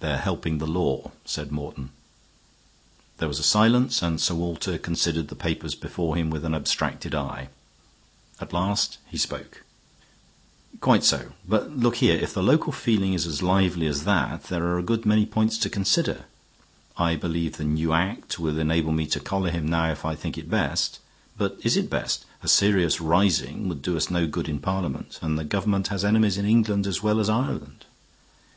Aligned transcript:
"They 0.00 0.10
are 0.10 0.16
helping 0.16 0.58
the 0.58 0.66
law," 0.66 1.12
said 1.24 1.52
Morton. 1.52 1.90
There 3.18 3.28
was 3.28 3.38
a 3.38 3.44
silence, 3.44 4.02
and 4.02 4.20
Sir 4.20 4.34
Walter 4.34 4.76
considered 4.76 5.28
the 5.28 5.36
papers 5.36 5.76
before 5.76 6.16
him 6.16 6.30
with 6.30 6.44
an 6.44 6.52
abstracted 6.52 7.14
eye. 7.14 7.48
At 8.40 8.52
last 8.52 8.98
he 9.06 9.16
spoke. 9.16 9.62
"Quite 10.80 11.04
so; 11.04 11.34
but 11.48 11.76
look 11.76 11.98
here, 11.98 12.16
if 12.18 12.34
the 12.34 12.42
local 12.42 12.72
feeling 12.72 13.12
is 13.14 13.24
as 13.24 13.40
lively 13.40 13.86
as 13.86 14.02
that 14.02 14.42
there 14.48 14.66
are 14.66 14.78
a 14.78 14.82
good 14.82 15.06
many 15.06 15.24
points 15.24 15.56
to 15.58 15.70
consider. 15.70 16.24
I 16.96 17.14
believe 17.14 17.56
the 17.56 17.62
new 17.64 17.92
Act 17.92 18.40
will 18.40 18.58
enable 18.58 18.90
me 18.90 19.06
to 19.06 19.20
collar 19.20 19.50
him 19.50 19.68
now 19.68 19.92
if 19.92 20.04
I 20.04 20.16
think 20.16 20.36
it 20.36 20.50
best. 20.50 20.98
But 21.38 21.56
is 21.62 21.76
it 21.76 21.88
best? 21.88 22.24
A 22.42 22.48
serious 22.48 23.00
rising 23.00 23.68
would 23.68 23.80
do 23.80 23.96
us 23.96 24.10
no 24.10 24.26
good 24.26 24.48
in 24.48 24.58
Parliament, 24.58 25.20
and 25.22 25.38
the 25.38 25.44
government 25.44 25.86
has 25.86 26.04
enemies 26.04 26.36
in 26.36 26.46
England 26.46 26.84
as 26.84 27.00
well 27.00 27.20
as 27.20 27.30
Ireland. 27.30 27.84